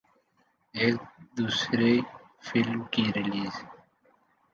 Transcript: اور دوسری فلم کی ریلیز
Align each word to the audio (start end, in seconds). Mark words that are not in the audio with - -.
اور 0.75 0.93
دوسری 1.37 1.93
فلم 2.45 2.79
کی 2.91 3.03
ریلیز 3.15 3.55